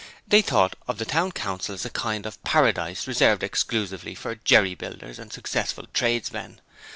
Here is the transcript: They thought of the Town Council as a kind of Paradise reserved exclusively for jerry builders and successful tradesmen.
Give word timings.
They 0.27 0.41
thought 0.41 0.75
of 0.87 0.97
the 0.97 1.05
Town 1.05 1.31
Council 1.31 1.75
as 1.75 1.85
a 1.85 1.91
kind 1.91 2.25
of 2.25 2.43
Paradise 2.43 3.05
reserved 3.05 3.43
exclusively 3.43 4.15
for 4.15 4.33
jerry 4.33 4.73
builders 4.73 5.19
and 5.19 5.31
successful 5.31 5.85
tradesmen. 5.93 6.59